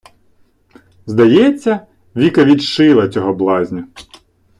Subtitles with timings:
[1.05, 3.87] Здається, Віка "відшила" цього блазня.